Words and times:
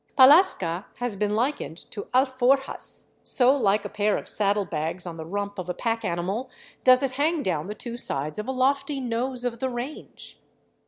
Pallasca 0.17 0.85
has 0.95 1.15
been 1.15 1.35
likened 1.35 1.77
to 1.91 2.07
alforjas, 2.11 3.05
so 3.21 3.55
like 3.55 3.85
a 3.85 3.89
pair 3.89 4.17
of 4.17 4.27
saddlebags 4.27 5.05
on 5.05 5.17
the 5.17 5.27
rump 5.27 5.59
of 5.59 5.69
a 5.69 5.75
pack 5.75 6.03
animal 6.03 6.49
does 6.83 7.03
it 7.03 7.11
hang 7.21 7.43
down 7.43 7.67
the 7.67 7.75
two 7.75 7.97
sides 7.97 8.39
of 8.39 8.47
a 8.47 8.51
lofty 8.51 8.99
nose 8.99 9.45
of 9.45 9.59
the 9.59 9.69
range. 9.69 10.39